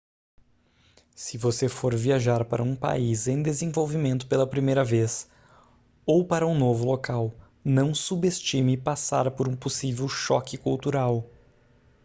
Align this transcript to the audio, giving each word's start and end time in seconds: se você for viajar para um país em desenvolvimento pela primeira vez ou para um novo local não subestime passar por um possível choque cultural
se 1.15 1.37
você 1.37 1.69
for 1.69 1.93
viajar 1.95 2.43
para 2.45 2.63
um 2.63 2.75
país 2.75 3.27
em 3.27 3.43
desenvolvimento 3.43 4.25
pela 4.25 4.47
primeira 4.49 4.83
vez 4.83 5.29
ou 6.07 6.25
para 6.25 6.47
um 6.47 6.57
novo 6.57 6.85
local 6.87 7.31
não 7.63 7.93
subestime 7.93 8.75
passar 8.75 9.29
por 9.29 9.47
um 9.47 9.55
possível 9.55 10.09
choque 10.09 10.57
cultural 10.57 11.29